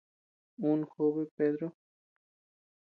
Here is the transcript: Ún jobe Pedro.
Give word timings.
Ún 0.71 0.87
jobe 0.87 1.27
Pedro. 1.37 1.75